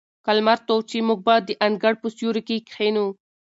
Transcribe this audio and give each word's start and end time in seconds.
که 0.25 0.31
لمر 0.37 0.57
تود 0.67 0.85
شي، 0.91 0.99
موږ 1.07 1.19
به 1.27 1.35
د 1.47 1.49
انګړ 1.65 1.93
په 2.01 2.07
سیوري 2.15 2.41
کې 2.47 2.57
کښېنو. 2.69 3.05